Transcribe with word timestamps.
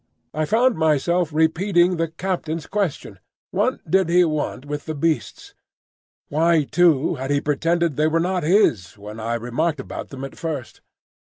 I 0.33 0.45
found 0.45 0.77
myself 0.77 1.31
repeating 1.31 1.97
the 1.97 2.07
captain's 2.07 2.65
question. 2.65 3.19
What 3.51 3.87
did 3.87 4.09
he 4.09 4.25
want 4.25 4.65
with 4.65 4.85
the 4.87 4.95
beasts? 4.95 5.53
Why, 6.27 6.63
too, 6.63 7.13
had 7.21 7.29
he 7.29 7.39
pretended 7.39 7.97
they 7.97 8.07
were 8.07 8.19
not 8.19 8.41
his 8.41 8.97
when 8.97 9.19
I 9.19 9.33
had 9.33 9.43
remarked 9.43 9.79
about 9.79 10.09
them 10.09 10.23
at 10.23 10.35
first? 10.39 10.81